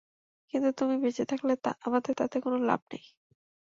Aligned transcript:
কিন্তু 0.53 0.69
তুমি 0.77 0.95
বেঁচে 1.03 1.23
থাকলে 1.25 1.53
আমাদের 1.81 2.13
তাতে 2.17 2.37
কোনো 2.41 2.57
লাভ 2.65 2.81
নেই। 2.91 3.03